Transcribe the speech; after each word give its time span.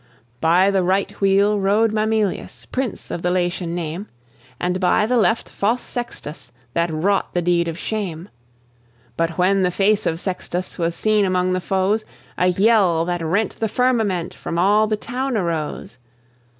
By 0.39 0.71
the 0.71 0.81
right 0.81 1.11
wheel 1.21 1.59
rode 1.59 1.93
Mamilius, 1.93 2.65
Prince 2.71 3.11
of 3.11 3.21
the 3.21 3.29
Latian 3.29 3.75
name, 3.75 4.07
And 4.59 4.79
by 4.79 5.05
the 5.05 5.15
left 5.15 5.47
false 5.47 5.83
Sextus, 5.83 6.51
That 6.73 6.89
wrought 6.91 7.35
the 7.35 7.41
deed 7.43 7.67
of 7.67 7.77
shame. 7.77 8.29
But 9.15 9.37
when 9.37 9.61
the 9.61 9.69
face 9.69 10.07
of 10.07 10.19
Sextus 10.19 10.79
Was 10.79 10.95
seen 10.95 11.23
among 11.23 11.53
the 11.53 11.61
foes, 11.61 12.03
A 12.35 12.47
yell 12.47 13.05
that 13.05 13.23
rent 13.23 13.57
the 13.59 13.69
firmament 13.69 14.33
From 14.33 14.57
all 14.57 14.87
the 14.87 14.97
town 14.97 15.37
arose. 15.37 15.99